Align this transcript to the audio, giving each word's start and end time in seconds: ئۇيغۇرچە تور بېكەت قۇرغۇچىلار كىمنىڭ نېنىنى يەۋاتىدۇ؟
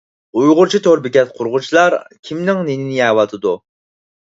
ئۇيغۇرچە 0.39 0.81
تور 0.87 1.03
بېكەت 1.07 1.37
قۇرغۇچىلار 1.37 1.99
كىمنىڭ 2.31 2.67
نېنىنى 2.67 3.01
يەۋاتىدۇ؟ 3.05 3.59